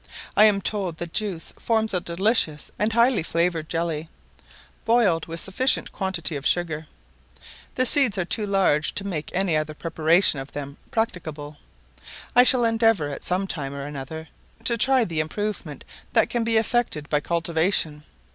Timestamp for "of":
6.35-6.43, 10.39-10.53